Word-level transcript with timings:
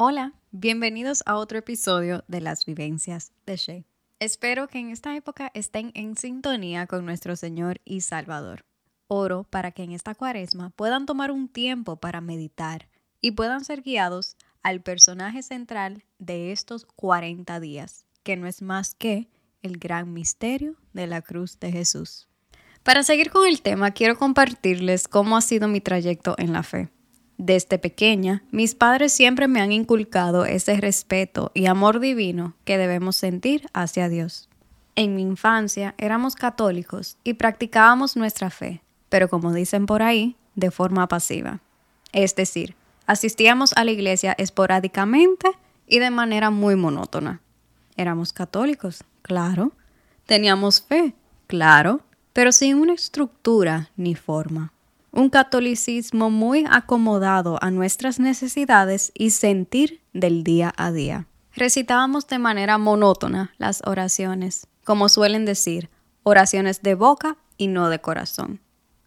Hola, 0.00 0.32
bienvenidos 0.52 1.24
a 1.26 1.34
otro 1.34 1.58
episodio 1.58 2.22
de 2.28 2.40
Las 2.40 2.64
Vivencias 2.64 3.32
de 3.46 3.56
Shay. 3.56 3.84
Espero 4.20 4.68
que 4.68 4.78
en 4.78 4.90
esta 4.90 5.16
época 5.16 5.50
estén 5.54 5.90
en 5.96 6.16
sintonía 6.16 6.86
con 6.86 7.04
nuestro 7.04 7.34
Señor 7.34 7.80
y 7.84 8.02
Salvador. 8.02 8.64
Oro 9.08 9.42
para 9.50 9.72
que 9.72 9.82
en 9.82 9.90
esta 9.90 10.14
cuaresma 10.14 10.70
puedan 10.70 11.04
tomar 11.04 11.32
un 11.32 11.48
tiempo 11.48 11.96
para 11.96 12.20
meditar 12.20 12.88
y 13.20 13.32
puedan 13.32 13.64
ser 13.64 13.82
guiados 13.82 14.36
al 14.62 14.82
personaje 14.82 15.42
central 15.42 16.04
de 16.20 16.52
estos 16.52 16.86
40 16.94 17.58
días, 17.58 18.06
que 18.22 18.36
no 18.36 18.46
es 18.46 18.62
más 18.62 18.94
que 18.94 19.28
el 19.62 19.78
gran 19.78 20.12
misterio 20.12 20.76
de 20.92 21.08
la 21.08 21.22
cruz 21.22 21.58
de 21.58 21.72
Jesús. 21.72 22.28
Para 22.84 23.02
seguir 23.02 23.32
con 23.32 23.48
el 23.48 23.62
tema, 23.62 23.90
quiero 23.90 24.16
compartirles 24.16 25.08
cómo 25.08 25.36
ha 25.36 25.40
sido 25.40 25.66
mi 25.66 25.80
trayecto 25.80 26.36
en 26.38 26.52
la 26.52 26.62
fe. 26.62 26.88
Desde 27.38 27.78
pequeña, 27.78 28.42
mis 28.50 28.74
padres 28.74 29.12
siempre 29.12 29.46
me 29.46 29.60
han 29.60 29.70
inculcado 29.70 30.44
ese 30.44 30.76
respeto 30.80 31.52
y 31.54 31.66
amor 31.66 32.00
divino 32.00 32.54
que 32.64 32.76
debemos 32.76 33.14
sentir 33.14 33.68
hacia 33.72 34.08
Dios. 34.08 34.48
En 34.96 35.14
mi 35.14 35.22
infancia 35.22 35.94
éramos 35.98 36.34
católicos 36.34 37.16
y 37.22 37.34
practicábamos 37.34 38.16
nuestra 38.16 38.50
fe, 38.50 38.82
pero 39.08 39.28
como 39.28 39.52
dicen 39.52 39.86
por 39.86 40.02
ahí, 40.02 40.36
de 40.56 40.72
forma 40.72 41.06
pasiva. 41.06 41.60
Es 42.12 42.34
decir, 42.34 42.74
asistíamos 43.06 43.72
a 43.76 43.84
la 43.84 43.92
iglesia 43.92 44.34
esporádicamente 44.36 45.48
y 45.86 46.00
de 46.00 46.10
manera 46.10 46.50
muy 46.50 46.74
monótona. 46.74 47.40
Éramos 47.96 48.32
católicos, 48.32 49.04
claro. 49.22 49.70
Teníamos 50.26 50.82
fe, 50.82 51.14
claro, 51.46 52.00
pero 52.32 52.50
sin 52.50 52.74
una 52.74 52.94
estructura 52.94 53.90
ni 53.96 54.16
forma 54.16 54.72
un 55.18 55.30
catolicismo 55.30 56.30
muy 56.30 56.64
acomodado 56.70 57.58
a 57.60 57.72
nuestras 57.72 58.20
necesidades 58.20 59.10
y 59.16 59.30
sentir 59.30 60.00
del 60.12 60.44
día 60.44 60.72
a 60.76 60.92
día. 60.92 61.26
Recitábamos 61.56 62.28
de 62.28 62.38
manera 62.38 62.78
monótona 62.78 63.52
las 63.58 63.82
oraciones, 63.84 64.68
como 64.84 65.08
suelen 65.08 65.44
decir, 65.44 65.90
oraciones 66.22 66.82
de 66.82 66.94
boca 66.94 67.36
y 67.56 67.66
no 67.66 67.88
de 67.88 68.00
corazón. 68.00 68.60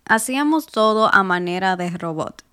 Hacíamos 0.03 0.65
todo 0.65 1.09
a 1.13 1.23
manera 1.23 1.77
de 1.77 1.89
robot. 1.91 2.43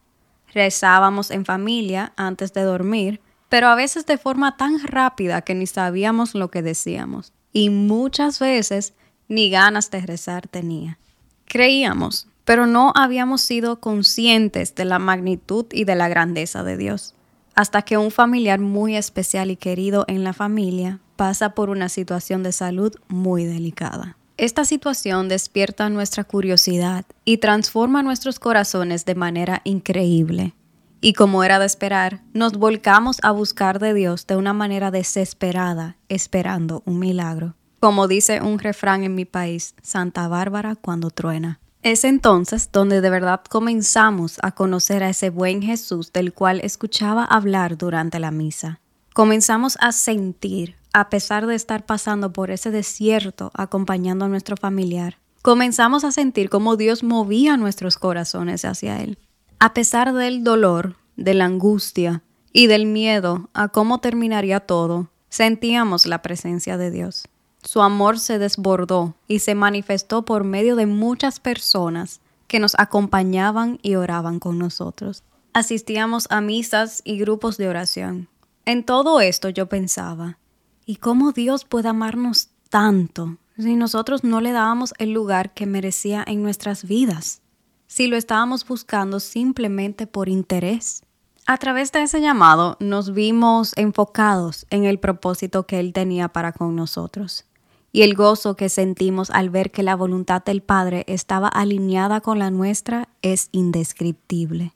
Rezábamos 0.55 1.33
en 1.33 1.45
familia 1.45 2.13
antes 2.17 2.53
de 2.53 2.63
dormir, 2.63 3.21
pero 3.49 3.67
a 3.67 3.75
veces 3.75 4.07
de 4.07 4.19
forma 4.19 4.57
tan 4.57 4.79
rápida 4.87 5.43
que 5.43 5.57
ni 5.57 5.67
sabíamos 5.67 6.37
lo 6.37 6.49
que 6.49 6.63
decíamos. 6.63 7.33
Y 7.53 7.71
muchas 7.71 8.39
veces 8.39 8.95
ni 9.27 9.51
ganas 9.51 9.91
de 9.91 10.01
rezar 10.03 10.47
tenía. 10.47 11.01
Creíamos 11.45 12.28
pero 12.49 12.67
no 12.67 12.95
habíamos 12.97 13.43
sido 13.43 13.79
conscientes 13.79 14.75
de 14.75 14.87
la 14.87 14.99
magnitud 14.99 15.67
y 15.71 15.85
de 15.85 15.95
la 15.95 16.09
grandeza 16.09 16.65
de 16.65 16.79
Dios, 16.79 17.15
hasta 17.55 17.83
que 17.83 17.99
un 17.99 18.11
familiar 18.11 18.59
muy 18.59 18.97
especial 18.97 19.51
y 19.51 19.57
querido 19.57 20.07
en 20.09 20.25
la 20.25 20.33
familia 20.33 20.99
pasa 21.17 21.51
por 21.51 21.69
una 21.69 21.91
situación 21.91 22.43
de 22.43 22.53
salud 22.53 22.95
muy 23.07 23.45
delicada. 23.45 24.17
Esta 24.39 24.65
situación 24.65 25.29
despierta 25.29 25.91
nuestra 25.91 26.25
curiosidad 26.25 27.05
y 27.27 27.37
transforma 27.37 28.03
nuestros 28.03 28.39
corazones 28.39 29.05
de 29.05 29.15
manera 29.15 29.61
increíble. 29.65 30.55
Y 31.03 31.13
como 31.13 31.45
era 31.45 31.59
de 31.59 31.67
esperar, 31.67 32.23
nos 32.33 32.55
volcamos 32.55 33.19
a 33.23 33.31
buscar 33.31 33.79
de 33.79 33.93
Dios 33.93 34.27
de 34.27 34.37
una 34.37 34.55
manera 34.55 34.91
desesperada, 34.91 35.99
esperando 36.09 36.83
un 36.87 36.99
milagro. 36.99 37.57
Como 37.79 38.09
dice 38.09 38.41
un 38.41 38.59
refrán 38.59 39.05
en 39.05 39.15
mi 39.15 39.27
país, 39.27 39.75
Santa 39.83 40.29
Bárbara 40.29 40.77
cuando 40.77 41.11
truena. 41.11 41.61
Es 41.89 42.05
entonces 42.05 42.69
donde 42.71 43.01
de 43.01 43.09
verdad 43.09 43.41
comenzamos 43.49 44.39
a 44.43 44.53
conocer 44.53 45.03
a 45.03 45.09
ese 45.09 45.31
buen 45.31 45.63
Jesús 45.63 46.13
del 46.13 46.35
cual 46.35 46.61
escuchaba 46.63 47.25
hablar 47.25 47.79
durante 47.79 48.19
la 48.19 48.31
misa. 48.31 48.83
Comenzamos 49.15 49.79
a 49.81 49.93
sentir, 49.93 50.77
a 50.93 51.09
pesar 51.09 51.47
de 51.47 51.55
estar 51.55 51.87
pasando 51.87 52.31
por 52.31 52.51
ese 52.51 52.71
desierto 52.71 53.51
acompañando 53.55 54.27
a 54.27 54.29
nuestro 54.29 54.59
familiar, 54.59 55.17
comenzamos 55.41 56.05
a 56.05 56.13
sentir 56.13 56.51
cómo 56.51 56.77
Dios 56.77 57.03
movía 57.03 57.57
nuestros 57.57 57.97
corazones 57.97 58.67
hacia 58.67 59.01
Él. 59.01 59.19
A 59.59 59.73
pesar 59.73 60.13
del 60.13 60.45
dolor, 60.45 60.97
de 61.17 61.33
la 61.33 61.47
angustia 61.47 62.23
y 62.53 62.67
del 62.67 62.85
miedo 62.85 63.49
a 63.55 63.69
cómo 63.69 64.01
terminaría 64.01 64.61
todo, 64.61 65.09
sentíamos 65.31 66.05
la 66.05 66.21
presencia 66.21 66.77
de 66.77 66.91
Dios. 66.91 67.25
Su 67.69 67.83
amor 67.83 68.19
se 68.19 68.39
desbordó 68.39 69.15
y 69.27 69.41
se 69.41 69.55
manifestó 69.55 70.25
por 70.25 70.43
medio 70.43 70.75
de 70.75 70.87
muchas 70.87 71.39
personas 71.39 72.23
que 72.47 72.61
nos 72.61 72.75
acompañaban 72.79 73.79
y 73.83 73.97
oraban 73.97 74.39
con 74.39 74.57
nosotros. 74.59 75.23
Asistíamos 75.53 76.29
a 76.31 76.41
misas 76.41 77.03
y 77.05 77.19
grupos 77.19 77.59
de 77.59 77.69
oración. 77.69 78.29
En 78.65 78.85
todo 78.85 79.21
esto 79.21 79.51
yo 79.51 79.67
pensaba, 79.67 80.39
¿y 80.87 80.97
cómo 80.97 81.33
Dios 81.33 81.67
puede 81.67 81.91
amarnos 81.91 82.49
tanto 82.71 83.37
si 83.59 83.77
nosotros 83.77 84.25
no 84.25 84.41
le 84.41 84.53
dábamos 84.53 84.95
el 84.97 85.13
lugar 85.13 85.53
que 85.53 85.67
merecía 85.67 86.25
en 86.27 86.43
nuestras 86.43 86.85
vidas? 86.85 87.43
Si 87.87 88.07
lo 88.07 88.17
estábamos 88.17 88.67
buscando 88.67 89.21
simplemente 89.21 90.07
por 90.07 90.31
interés. 90.31 91.03
A 91.47 91.59
través 91.59 91.93
de 91.93 92.03
ese 92.03 92.23
llamado 92.23 92.79
nos 92.81 93.13
vimos 93.13 93.75
enfocados 93.77 94.67
en 94.71 94.85
el 94.85 94.99
propósito 94.99 95.67
que 95.67 95.81
Él 95.81 95.93
tenía 95.93 96.29
para 96.29 96.53
con 96.53 96.75
nosotros 96.75 97.45
y 97.99 98.03
el 98.03 98.15
gozo 98.15 98.55
que 98.55 98.69
sentimos 98.69 99.29
al 99.29 99.51
ver 99.51 99.73
que 99.73 99.83
la 99.83 99.97
voluntad 99.97 100.45
del 100.45 100.63
Padre 100.63 101.03
estaba 101.09 101.49
alineada 101.49 102.21
con 102.21 102.39
la 102.39 102.49
nuestra 102.49 103.09
es 103.23 103.49
indescriptible. 103.51 104.73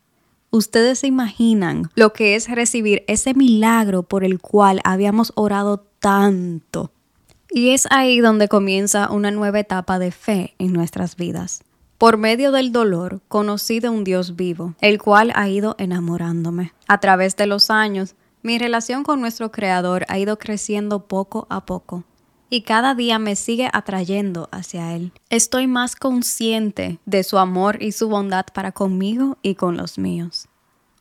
Ustedes 0.51 0.99
se 0.99 1.07
imaginan 1.07 1.89
lo 1.95 2.13
que 2.13 2.35
es 2.35 2.51
recibir 2.51 3.05
ese 3.07 3.33
milagro 3.35 4.03
por 4.03 4.25
el 4.25 4.41
cual 4.41 4.81
habíamos 4.83 5.31
orado 5.37 5.87
tanto. 6.01 6.91
Y 7.49 7.71
es 7.71 7.87
ahí 7.91 8.19
donde 8.19 8.49
comienza 8.49 9.09
una 9.09 9.31
nueva 9.31 9.61
etapa 9.61 10.01
de 10.01 10.11
fe 10.11 10.57
en 10.59 10.73
nuestras 10.73 11.15
vidas. 11.15 11.63
Por 11.99 12.17
medio 12.17 12.51
del 12.51 12.73
dolor 12.73 13.21
conocí 13.29 13.79
de 13.79 13.89
un 13.89 14.03
Dios 14.03 14.35
vivo, 14.35 14.75
el 14.81 15.01
cual 15.01 15.31
ha 15.37 15.49
ido 15.49 15.77
enamorándome. 15.79 16.73
A 16.89 16.99
través 16.99 17.37
de 17.37 17.47
los 17.47 17.71
años, 17.71 18.17
mi 18.43 18.59
relación 18.59 19.05
con 19.05 19.21
nuestro 19.21 19.53
Creador 19.53 20.07
ha 20.09 20.19
ido 20.19 20.41
creciendo 20.41 21.07
poco 21.07 21.47
a 21.51 21.65
poco 21.65 22.03
y 22.53 22.61
cada 22.61 22.95
día 22.95 23.19
me 23.19 23.35
sigue 23.35 23.71
atrayendo 23.73 24.51
hacia 24.53 24.95
Él. 24.95 25.11
Estoy 25.31 25.67
más 25.67 25.97
consciente 25.97 26.99
de 27.07 27.25
su 27.25 27.39
amor 27.39 27.83
y 27.83 27.93
su 27.93 28.11
bondad 28.11 28.45
para 28.53 28.73
conmigo 28.73 29.39
y 29.41 29.55
con 29.55 29.79
los 29.79 29.97
míos. 29.97 30.49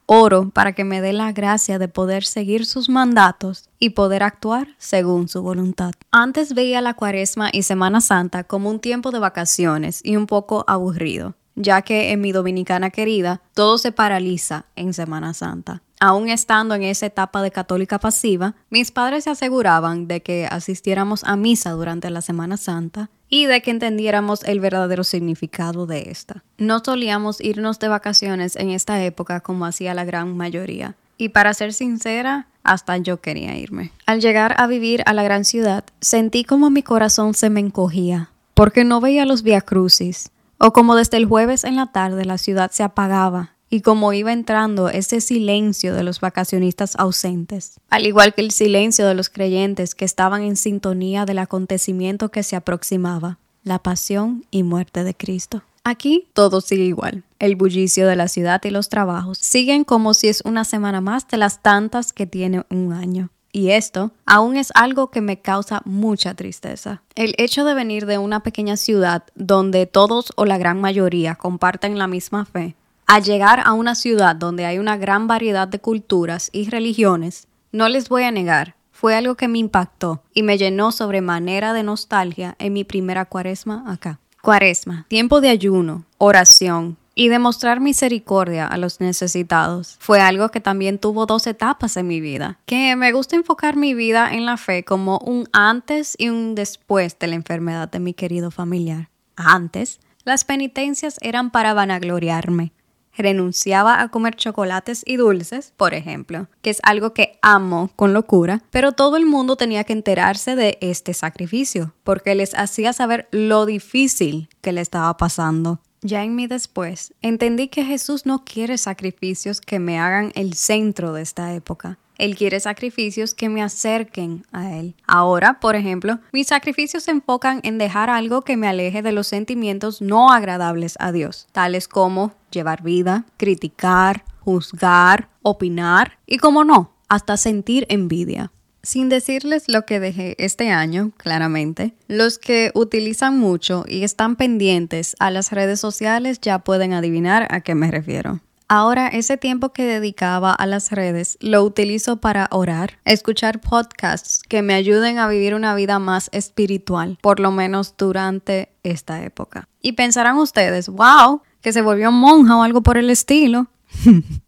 Oro 0.06 0.50
para 0.50 0.72
que 0.72 0.86
me 0.86 1.02
dé 1.02 1.12
la 1.12 1.34
gracia 1.34 1.78
de 1.78 1.90
poder 1.90 2.24
seguir 2.24 2.66
sus 2.66 2.88
mandatos 2.88 3.70
y 3.80 3.90
poder 3.90 4.24
actuar 4.24 4.70
según 4.78 5.28
su 5.28 5.42
voluntad. 5.42 5.92
Antes 6.10 6.54
veía 6.54 6.80
la 6.80 6.94
cuaresma 6.94 7.50
y 7.52 7.64
Semana 7.64 8.00
Santa 8.00 8.46
como 8.46 8.70
un 8.70 8.80
tiempo 8.80 9.12
de 9.12 9.20
vacaciones 9.20 10.00
y 10.06 10.16
un 10.16 10.28
poco 10.28 10.64
aburrido, 10.68 11.36
ya 11.56 11.82
que 11.82 12.14
en 12.14 12.22
mi 12.22 12.32
dominicana 12.32 12.92
querida 12.92 13.42
todo 13.54 13.78
se 13.78 13.92
paraliza 13.92 14.68
en 14.78 14.94
Semana 14.94 15.34
Santa. 15.34 15.84
Aún 16.04 16.30
estando 16.30 16.74
en 16.74 16.82
esa 16.82 17.06
etapa 17.06 17.44
de 17.44 17.52
católica 17.52 18.00
pasiva, 18.00 18.56
mis 18.72 18.90
padres 18.90 19.26
se 19.26 19.30
aseguraban 19.30 20.08
de 20.08 20.24
que 20.24 20.48
asistiéramos 20.50 21.24
a 21.24 21.36
misa 21.36 21.70
durante 21.74 22.10
la 22.10 22.22
Semana 22.22 22.58
Santa 22.58 23.12
y 23.30 23.46
de 23.46 23.62
que 23.62 23.70
entendiéramos 23.70 24.44
el 24.46 24.60
verdadero 24.60 25.04
significado 25.04 25.86
de 25.86 26.10
esta. 26.10 26.44
No 26.58 26.82
solíamos 26.84 27.40
irnos 27.40 27.78
de 27.78 27.88
vacaciones 27.88 28.56
en 28.56 28.72
esta 28.72 29.04
época 29.04 29.42
como 29.42 29.68
hacía 29.68 29.94
la 29.94 30.04
gran 30.04 30.36
mayoría. 30.36 30.96
Y 31.20 31.30
para 31.30 31.54
ser 31.54 31.72
sincera, 31.72 32.48
hasta 32.64 32.98
yo 32.98 33.22
quería 33.22 33.56
irme. 33.56 33.92
Al 34.08 34.22
llegar 34.22 34.56
a 34.58 34.66
vivir 34.66 35.04
a 35.06 35.14
la 35.14 35.22
gran 35.22 35.46
ciudad, 35.46 35.84
sentí 36.00 36.44
como 36.44 36.72
mi 36.72 36.82
corazón 36.82 37.36
se 37.36 37.52
me 37.52 37.60
encogía, 37.60 38.32
porque 38.56 38.84
no 38.84 39.02
veía 39.02 39.28
los 39.28 39.44
Via 39.44 39.62
Crucis, 39.62 40.32
o 40.58 40.74
como 40.74 40.96
desde 40.96 41.18
el 41.18 41.28
jueves 41.28 41.64
en 41.64 41.76
la 41.76 41.92
tarde 41.92 42.26
la 42.26 42.40
ciudad 42.40 42.72
se 42.72 42.82
apagaba 42.82 43.52
y 43.72 43.82
como 43.82 44.12
iba 44.12 44.34
entrando 44.34 44.90
ese 44.90 45.22
silencio 45.22 45.96
de 45.96 46.04
los 46.04 46.20
vacacionistas 46.20 46.96
ausentes, 46.98 47.80
al 47.90 48.06
igual 48.06 48.36
que 48.36 48.42
el 48.42 48.52
silencio 48.52 49.08
de 49.08 49.16
los 49.16 49.30
creyentes 49.30 49.96
que 49.96 50.04
estaban 50.04 50.44
en 50.44 50.58
sintonía 50.58 51.26
del 51.26 51.40
acontecimiento 51.40 52.30
que 52.30 52.44
se 52.44 52.58
aproximaba, 52.58 53.40
la 53.64 53.80
pasión 53.80 54.46
y 54.52 54.64
muerte 54.64 55.06
de 55.06 55.16
Cristo. 55.16 55.64
Aquí 55.86 56.28
todo 56.34 56.60
sigue 56.60 56.84
igual. 56.84 57.24
El 57.40 57.56
bullicio 57.56 58.08
de 58.08 58.18
la 58.18 58.28
ciudad 58.28 58.62
y 58.66 58.70
los 58.72 58.90
trabajos 58.90 59.38
siguen 59.40 59.86
como 59.86 60.14
si 60.14 60.28
es 60.28 60.42
una 60.44 60.66
semana 60.66 61.00
más 61.00 61.28
de 61.30 61.38
las 61.38 61.64
tantas 61.64 62.12
que 62.12 62.28
tiene 62.28 62.66
un 62.70 62.92
año. 62.92 63.30
Y 63.54 63.70
esto 63.72 64.12
aún 64.26 64.58
es 64.58 64.72
algo 64.76 65.12
que 65.12 65.22
me 65.22 65.40
causa 65.40 65.82
mucha 65.86 66.34
tristeza. 66.36 67.04
El 67.16 67.36
hecho 67.38 67.64
de 67.66 67.74
venir 67.74 68.06
de 68.06 68.18
una 68.18 68.44
pequeña 68.44 68.78
ciudad 68.78 69.24
donde 69.36 69.86
todos 69.86 70.34
o 70.36 70.46
la 70.46 70.58
gran 70.58 70.80
mayoría 70.82 71.36
comparten 71.36 71.98
la 71.98 72.08
misma 72.08 72.46
fe 72.46 72.76
al 73.12 73.24
llegar 73.24 73.60
a 73.66 73.74
una 73.74 73.94
ciudad 73.94 74.38
donde 74.38 74.64
hay 74.64 74.80
una 74.80 74.96
gran 74.96 75.28
variedad 75.28 75.68
de 75.68 75.80
culturas 75.80 76.50
y 76.54 76.70
religiones, 76.70 77.50
no 77.74 77.90
les 77.90 78.08
voy 78.08 78.24
a 78.24 78.32
negar, 78.32 78.78
fue 78.94 79.16
algo 79.16 79.36
que 79.36 79.50
me 79.50 79.60
impactó 79.60 80.24
y 80.34 80.44
me 80.44 80.58
llenó 80.58 80.94
sobremanera 80.94 81.74
de 81.74 81.84
nostalgia 81.84 82.56
en 82.58 82.72
mi 82.72 82.86
primera 82.86 83.26
cuaresma 83.26 83.84
acá. 83.86 84.22
Cuaresma, 84.42 85.08
tiempo 85.10 85.42
de 85.42 85.50
ayuno, 85.50 86.06
oración, 86.20 86.96
y 87.14 87.28
demostrar 87.28 87.82
misericordia 87.82 88.66
a 88.66 88.78
los 88.78 89.02
necesitados 89.02 89.98
fue 90.00 90.22
algo 90.22 90.48
que 90.48 90.62
también 90.62 90.98
tuvo 90.98 91.26
dos 91.26 91.48
etapas 91.48 91.98
en 91.98 92.08
mi 92.08 92.22
vida, 92.22 92.60
que 92.66 92.96
me 92.96 93.12
gusta 93.12 93.36
enfocar 93.36 93.76
mi 93.76 93.94
vida 93.94 94.34
en 94.34 94.46
la 94.46 94.56
fe 94.56 94.86
como 94.86 95.18
un 95.18 95.50
antes 95.52 96.16
y 96.18 96.30
un 96.30 96.56
después 96.56 97.20
de 97.20 97.28
la 97.28 97.36
enfermedad 97.36 97.92
de 97.92 98.00
mi 98.00 98.14
querido 98.14 98.52
familiar. 98.52 99.10
Antes, 99.36 100.00
las 100.24 100.46
penitencias 100.46 101.18
eran 101.22 101.52
para 101.52 101.74
vanagloriarme. 101.74 102.72
Renunciaba 103.18 104.02
a 104.02 104.10
comer 104.10 104.36
chocolates 104.36 105.04
y 105.06 105.18
dulces, 105.18 105.74
por 105.78 105.94
ejemplo, 105.94 106.48
que 106.62 106.70
es 106.70 106.80
algo 106.84 107.14
que 107.14 107.40
amo 107.42 107.92
con 107.96 108.14
locura, 108.14 108.64
pero 108.72 108.94
todo 108.94 109.18
el 109.18 109.26
mundo 109.26 109.56
tenía 109.56 109.84
que 109.84 109.94
enterarse 109.94 110.56
de 110.56 110.78
este 110.82 111.14
sacrificio, 111.14 111.94
porque 112.04 112.36
les 112.36 112.54
hacía 112.56 112.94
saber 112.94 113.28
lo 113.32 113.66
difícil 113.66 114.50
que 114.62 114.72
le 114.72 114.82
estaba 114.82 115.18
pasando. 115.18 115.82
Ya 116.04 116.24
en 116.24 116.36
mí 116.36 116.48
después, 116.48 117.14
entendí 117.22 117.68
que 117.68 117.86
Jesús 117.86 118.26
no 118.26 118.44
quiere 118.44 118.80
sacrificios 118.80 119.62
que 119.62 119.78
me 119.78 120.00
hagan 120.00 120.32
el 120.34 120.56
centro 120.56 121.14
de 121.14 121.22
esta 121.22 121.54
época. 121.54 122.00
Él 122.22 122.36
quiere 122.36 122.60
sacrificios 122.60 123.34
que 123.34 123.50
me 123.50 123.64
acerquen 123.64 124.46
a 124.52 124.78
Él. 124.78 124.96
Ahora, 125.08 125.60
por 125.60 125.76
ejemplo, 125.76 126.20
mis 126.32 126.48
sacrificios 126.48 127.04
se 127.04 127.12
enfocan 127.12 127.62
en 127.64 127.80
dejar 127.80 128.12
algo 128.12 128.44
que 128.44 128.58
me 128.58 128.68
aleje 128.68 129.02
de 129.02 129.12
los 129.12 129.26
sentimientos 129.26 130.04
no 130.04 130.32
agradables 130.32 130.96
a 131.00 131.12
Dios, 131.12 131.48
tales 131.52 131.88
como 131.88 132.34
llevar 132.52 132.84
vida, 132.84 133.26
criticar, 133.38 134.24
juzgar, 134.40 135.30
opinar 135.42 136.20
y, 136.28 136.38
como 136.38 136.64
no, 136.64 136.94
hasta 137.10 137.38
sentir 137.38 137.88
envidia. 137.90 138.52
Sin 138.84 139.10
decirles 139.10 139.64
lo 139.68 139.88
que 139.88 140.00
dejé 140.00 140.36
este 140.38 140.70
año, 140.70 141.12
claramente, 141.18 141.96
los 142.08 142.38
que 142.38 142.72
utilizan 142.76 143.40
mucho 143.40 143.84
y 143.88 144.04
están 144.04 144.36
pendientes 144.36 145.16
a 145.20 145.32
las 145.32 145.52
redes 145.52 145.80
sociales 145.80 146.40
ya 146.40 146.60
pueden 146.60 146.94
adivinar 146.94 147.48
a 147.50 147.62
qué 147.62 147.74
me 147.74 147.90
refiero. 147.90 148.42
Ahora 148.74 149.10
ese 149.10 149.36
tiempo 149.36 149.74
que 149.74 149.84
dedicaba 149.84 150.54
a 150.54 150.66
las 150.66 150.94
redes 150.94 151.38
lo 151.42 151.62
utilizo 151.62 152.22
para 152.22 152.48
orar, 152.52 153.00
escuchar 153.04 153.60
podcasts 153.60 154.42
que 154.48 154.62
me 154.62 154.76
ayuden 154.76 155.20
a 155.20 155.28
vivir 155.28 155.56
una 155.56 155.76
vida 155.76 156.00
más 156.00 156.30
espiritual, 156.32 157.18
por 157.22 157.42
lo 157.42 157.52
menos 157.52 157.96
durante 157.98 158.72
esta 158.84 159.24
época. 159.24 159.68
Y 159.82 159.92
pensarán 159.92 160.38
ustedes, 160.38 160.88
wow, 160.88 161.42
que 161.60 161.74
se 161.74 161.82
volvió 161.82 162.14
monja 162.14 162.56
o 162.56 162.64
algo 162.64 162.82
por 162.82 162.98
el 162.98 163.10
estilo. 163.10 163.68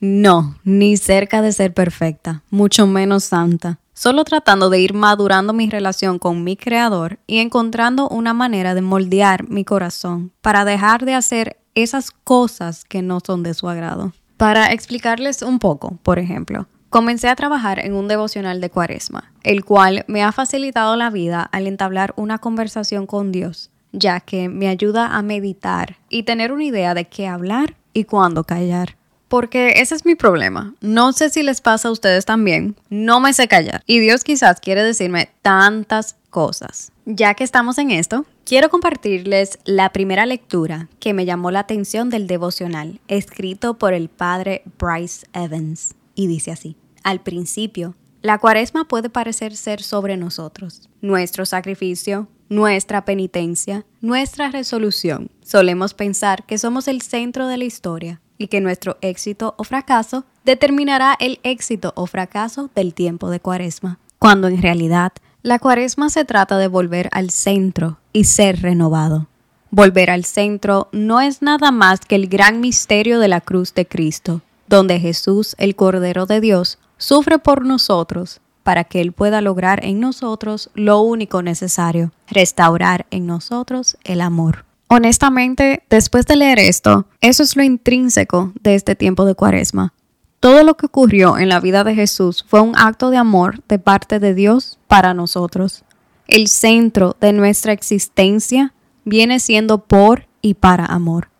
No, 0.00 0.58
ni 0.62 0.98
cerca 0.98 1.40
de 1.40 1.50
ser 1.50 1.72
perfecta, 1.72 2.42
mucho 2.50 2.86
menos 2.86 3.24
santa. 3.24 3.78
Solo 3.94 4.24
tratando 4.24 4.68
de 4.68 4.80
ir 4.80 4.92
madurando 4.92 5.54
mi 5.54 5.70
relación 5.70 6.18
con 6.18 6.44
mi 6.44 6.58
creador 6.58 7.18
y 7.26 7.38
encontrando 7.38 8.06
una 8.10 8.34
manera 8.34 8.74
de 8.74 8.82
moldear 8.82 9.48
mi 9.48 9.64
corazón 9.64 10.32
para 10.42 10.66
dejar 10.66 11.06
de 11.06 11.14
hacer 11.14 11.56
esas 11.76 12.10
cosas 12.10 12.84
que 12.84 13.02
no 13.02 13.20
son 13.24 13.44
de 13.44 13.54
su 13.54 13.68
agrado. 13.68 14.12
Para 14.36 14.72
explicarles 14.72 15.42
un 15.42 15.60
poco, 15.60 15.98
por 16.02 16.18
ejemplo, 16.18 16.66
comencé 16.90 17.28
a 17.28 17.36
trabajar 17.36 17.78
en 17.78 17.94
un 17.94 18.08
devocional 18.08 18.60
de 18.60 18.70
cuaresma, 18.70 19.32
el 19.44 19.64
cual 19.64 20.04
me 20.08 20.24
ha 20.24 20.32
facilitado 20.32 20.96
la 20.96 21.10
vida 21.10 21.42
al 21.42 21.66
entablar 21.66 22.12
una 22.16 22.38
conversación 22.38 23.06
con 23.06 23.30
Dios, 23.30 23.70
ya 23.92 24.20
que 24.20 24.48
me 24.48 24.68
ayuda 24.68 25.16
a 25.16 25.22
meditar 25.22 25.98
y 26.08 26.24
tener 26.24 26.52
una 26.52 26.64
idea 26.64 26.94
de 26.94 27.04
qué 27.04 27.28
hablar 27.28 27.76
y 27.92 28.04
cuándo 28.04 28.44
callar. 28.44 28.96
Porque 29.28 29.74
ese 29.76 29.94
es 29.94 30.04
mi 30.04 30.14
problema. 30.14 30.74
No 30.80 31.12
sé 31.12 31.30
si 31.30 31.42
les 31.42 31.60
pasa 31.60 31.88
a 31.88 31.90
ustedes 31.90 32.24
también. 32.24 32.76
No 32.90 33.20
me 33.20 33.32
sé 33.32 33.48
callar. 33.48 33.82
Y 33.86 33.98
Dios 33.98 34.22
quizás 34.22 34.60
quiere 34.60 34.84
decirme 34.84 35.30
tantas 35.42 36.16
cosas. 36.30 36.92
Ya 37.06 37.34
que 37.34 37.42
estamos 37.42 37.78
en 37.78 37.90
esto, 37.90 38.24
quiero 38.46 38.70
compartirles 38.70 39.58
la 39.64 39.90
primera 39.90 40.24
lectura 40.24 40.88
que 41.00 41.12
me 41.12 41.26
llamó 41.26 41.50
la 41.50 41.60
atención 41.60 42.08
del 42.10 42.28
devocional, 42.28 43.00
escrito 43.08 43.74
por 43.74 43.92
el 43.92 44.08
padre 44.08 44.62
Bryce 44.78 45.26
Evans. 45.34 45.96
Y 46.14 46.28
dice 46.28 46.52
así, 46.52 46.76
al 47.02 47.20
principio, 47.20 47.96
la 48.22 48.38
cuaresma 48.38 48.86
puede 48.86 49.10
parecer 49.10 49.56
ser 49.56 49.82
sobre 49.82 50.16
nosotros, 50.16 50.88
nuestro 51.00 51.44
sacrificio, 51.44 52.28
nuestra 52.48 53.04
penitencia, 53.04 53.84
nuestra 54.00 54.48
resolución. 54.48 55.28
Solemos 55.42 55.92
pensar 55.92 56.46
que 56.46 56.56
somos 56.56 56.86
el 56.86 57.02
centro 57.02 57.48
de 57.48 57.58
la 57.58 57.64
historia 57.64 58.20
y 58.38 58.46
que 58.46 58.60
nuestro 58.60 58.96
éxito 59.00 59.54
o 59.58 59.64
fracaso 59.64 60.24
determinará 60.44 61.16
el 61.18 61.40
éxito 61.42 61.92
o 61.96 62.06
fracaso 62.06 62.70
del 62.76 62.94
tiempo 62.94 63.28
de 63.28 63.40
cuaresma, 63.40 63.98
cuando 64.20 64.46
en 64.46 64.62
realidad 64.62 65.12
la 65.46 65.60
cuaresma 65.60 66.10
se 66.10 66.24
trata 66.24 66.58
de 66.58 66.66
volver 66.66 67.08
al 67.12 67.30
centro 67.30 68.00
y 68.12 68.24
ser 68.24 68.62
renovado. 68.62 69.28
Volver 69.70 70.10
al 70.10 70.24
centro 70.24 70.88
no 70.90 71.20
es 71.20 71.40
nada 71.40 71.70
más 71.70 72.00
que 72.00 72.16
el 72.16 72.26
gran 72.26 72.60
misterio 72.60 73.20
de 73.20 73.28
la 73.28 73.40
cruz 73.40 73.72
de 73.72 73.86
Cristo, 73.86 74.42
donde 74.66 74.98
Jesús, 74.98 75.54
el 75.58 75.76
Cordero 75.76 76.26
de 76.26 76.40
Dios, 76.40 76.80
sufre 76.98 77.38
por 77.38 77.64
nosotros 77.64 78.40
para 78.64 78.82
que 78.82 79.00
Él 79.00 79.12
pueda 79.12 79.40
lograr 79.40 79.84
en 79.84 80.00
nosotros 80.00 80.68
lo 80.74 81.00
único 81.00 81.42
necesario, 81.42 82.10
restaurar 82.26 83.06
en 83.12 83.28
nosotros 83.28 83.98
el 84.02 84.22
amor. 84.22 84.64
Honestamente, 84.88 85.84
después 85.88 86.26
de 86.26 86.34
leer 86.34 86.58
esto, 86.58 87.06
eso 87.20 87.44
es 87.44 87.54
lo 87.54 87.62
intrínseco 87.62 88.52
de 88.60 88.74
este 88.74 88.96
tiempo 88.96 89.24
de 89.24 89.36
cuaresma. 89.36 89.92
Todo 90.40 90.64
lo 90.64 90.76
que 90.76 90.86
ocurrió 90.86 91.38
en 91.38 91.48
la 91.48 91.60
vida 91.60 91.84
de 91.84 91.94
Jesús 91.94 92.44
fue 92.46 92.60
un 92.60 92.76
acto 92.76 93.10
de 93.10 93.16
amor 93.16 93.62
de 93.68 93.78
parte 93.78 94.18
de 94.18 94.34
Dios 94.34 94.78
para 94.86 95.14
nosotros. 95.14 95.84
El 96.28 96.48
centro 96.48 97.16
de 97.20 97.32
nuestra 97.32 97.72
existencia 97.72 98.74
viene 99.04 99.40
siendo 99.40 99.84
por 99.84 100.26
y 100.42 100.54
para 100.54 100.86
amor. 100.86 101.30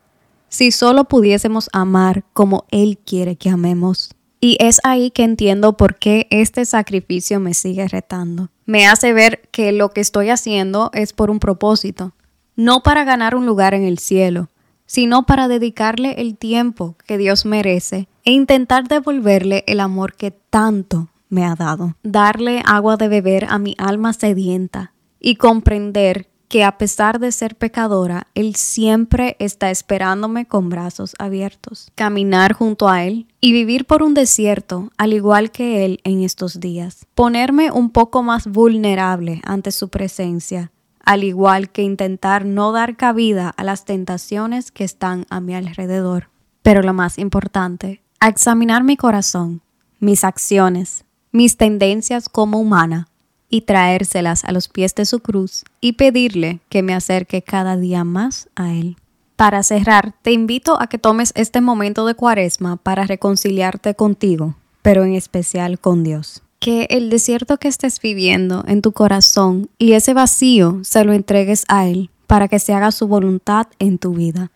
Si 0.48 0.70
solo 0.70 1.04
pudiésemos 1.04 1.69
amar 1.72 2.25
como 2.32 2.64
Él 2.70 2.98
quiere 3.04 3.37
que 3.37 3.50
amemos. 3.50 4.10
Y 4.40 4.56
es 4.60 4.81
ahí 4.84 5.10
que 5.10 5.25
entiendo 5.25 5.76
por 5.76 5.96
qué 5.96 6.26
este 6.31 6.64
sacrificio 6.64 7.40
me 7.40 7.54
sigue 7.54 7.88
retando. 7.88 8.50
Me 8.64 8.87
hace 8.87 9.12
ver 9.12 9.49
que 9.50 9.72
lo 9.72 9.90
que 9.90 10.00
estoy 10.00 10.31
haciendo 10.31 10.90
es 10.92 11.12
por 11.12 11.31
un 11.31 11.40
propósito 11.40 12.12
no 12.56 12.82
para 12.82 13.04
ganar 13.04 13.37
un 13.37 13.46
lugar 13.46 13.75
en 13.75 13.84
el 13.84 13.99
cielo, 13.99 14.49
sino 14.87 15.26
para 15.26 15.46
dedicarle 15.46 16.14
el 16.19 16.37
tiempo 16.37 16.96
que 17.06 17.19
Dios 17.19 17.44
merece 17.44 18.08
e 18.26 18.32
intentar 18.32 18.88
devolverle 18.88 19.64
el 19.69 19.81
amor 19.81 20.14
que 20.14 20.32
tanto 20.32 21.08
me 21.28 21.44
ha 21.46 21.55
dado, 21.55 21.96
darle 22.02 22.61
agua 22.67 22.96
de 22.96 23.08
beber 23.08 23.46
a 23.49 23.58
mi 23.58 23.75
alma 23.78 24.12
sedienta 24.12 24.93
y 25.20 25.37
comprender 25.37 26.28
que 26.49 26.64
a 26.64 26.76
pesar 26.76 27.20
de 27.20 27.32
ser 27.32 27.56
pecadora, 27.56 28.26
Él 28.34 28.56
siempre 28.56 29.37
está 29.38 29.70
esperándome 29.70 30.46
con 30.46 30.69
brazos 30.69 31.14
abiertos, 31.19 31.90
caminar 31.94 32.52
junto 32.52 32.88
a 32.88 33.05
Él 33.05 33.28
y 33.40 33.52
vivir 33.52 33.84
por 33.87 34.02
un 34.02 34.14
desierto 34.14 34.90
al 34.99 35.12
igual 35.12 35.50
que 35.52 35.84
Él 35.84 36.00
en 36.05 36.23
estos 36.23 36.61
días, 36.61 37.06
ponerme 37.14 37.70
un 37.70 37.90
poco 37.90 38.23
más 38.23 38.47
vulnerable 38.47 39.40
ante 39.45 39.71
su 39.73 39.88
presencia 39.88 40.73
al 41.04 41.23
igual 41.23 41.71
que 41.71 41.83
intentar 41.83 42.45
no 42.45 42.73
dar 42.73 42.97
cabida 42.97 43.50
a 43.56 43.62
las 43.62 43.85
tentaciones 43.85 44.73
que 44.73 44.83
están 44.83 45.25
a 45.30 45.40
mi 45.40 45.54
alrededor. 45.54 46.30
Pero 46.62 46.83
lo 46.83 46.92
más 46.95 47.18
importante, 47.18 48.02
a 48.20 48.28
examinar 48.28 48.85
mi 48.85 48.96
corazón, 48.96 49.62
mis 50.00 50.25
acciones, 50.25 51.04
mis 51.32 51.56
tendencias 51.56 52.28
como 52.28 52.58
humana 52.58 53.08
y 53.49 53.62
traérselas 53.62 54.44
a 54.44 54.52
los 54.52 54.68
pies 54.68 54.94
de 54.94 55.04
su 55.04 55.20
cruz 55.20 55.64
y 55.80 55.92
pedirle 55.92 56.61
que 56.68 56.82
me 56.82 56.94
acerque 56.94 57.42
cada 57.42 57.76
día 57.76 58.04
más 58.04 58.49
a 58.56 58.73
Él. 58.73 58.96
Para 59.37 59.62
cerrar, 59.62 60.14
te 60.23 60.32
invito 60.32 60.80
a 60.80 60.87
que 60.87 60.99
tomes 60.99 61.32
este 61.35 61.61
momento 61.61 62.06
de 62.06 62.14
cuaresma 62.14 62.76
para 62.76 63.04
reconciliarte 63.06 63.94
contigo, 63.94 64.56
pero 64.82 65.04
en 65.04 65.14
especial 65.14 65.78
con 65.78 66.02
Dios 66.02 66.42
que 66.58 66.87
el 66.90 67.11
desierto 67.11 67.58
que 67.58 67.68
estés 67.68 68.00
viviendo 68.00 68.64
en 68.66 68.82
tu 68.82 68.92
corazón 68.92 69.68
y 69.78 69.92
ese 69.92 70.14
vacío 70.14 70.80
se 70.82 71.04
lo 71.04 71.12
entregues 71.12 71.64
a 71.68 71.87
Él 71.87 72.11
para 72.26 72.49
que 72.49 72.58
se 72.58 72.73
haga 72.73 72.90
su 72.90 73.06
voluntad 73.06 73.66
en 73.78 73.99
tu 73.99 74.14
vida, 74.14 74.50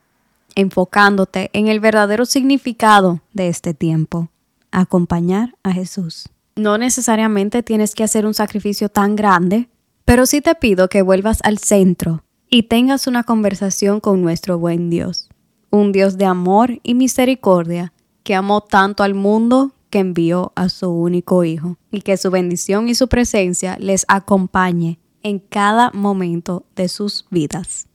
enfocándote 0.55 1.51
en 1.53 1.69
el 1.69 1.81
verdadero 1.81 2.27
significado 2.27 3.21
de 3.33 3.49
este 3.49 3.75
tiempo, 3.75 4.31
acompañar 4.71 5.55
a 5.63 5.73
Jesús. 5.73 6.29
No 6.57 6.79
necesariamente 6.79 7.63
tienes 7.63 7.95
que 7.95 8.05
hacer 8.05 8.27
un 8.27 8.35
sacrificio 8.35 8.89
tan 8.89 9.17
grande, 9.17 9.69
pero 10.05 10.27
sí 10.27 10.41
te 10.41 10.55
pido 10.55 10.89
que 10.89 11.03
vuelvas 11.03 11.41
al 11.43 11.59
centro 11.59 12.25
y 12.49 12.65
tengas 12.65 13.07
una 13.07 13.23
conversación 13.23 14.01
con 14.01 14.23
nuestro 14.23 14.59
buen 14.59 14.91
Dios, 14.91 15.29
un 15.71 15.93
Dios 15.93 16.19
de 16.19 16.25
amor 16.25 16.81
y 16.83 16.95
misericordia 16.95 17.93
que 18.25 18.35
amó 18.35 18.61
tanto 18.61 19.03
al 19.03 19.15
mundo 19.15 19.73
que 19.91 19.99
envió 19.99 20.53
a 20.55 20.69
su 20.69 20.89
único 20.91 21.45
Hijo, 21.45 21.77
y 21.91 22.03
que 22.03 22.17
su 22.17 22.31
bendición 22.31 22.89
y 22.89 22.95
su 22.95 23.09
presencia 23.09 23.77
les 23.81 24.05
acompañe 24.09 24.99
en 25.23 25.39
cada 25.41 25.91
momento 25.93 26.65
de 26.77 26.89
sus 26.89 27.27
vidas. 27.31 27.89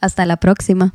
Hasta 0.00 0.26
la 0.26 0.36
próxima. 0.36 0.82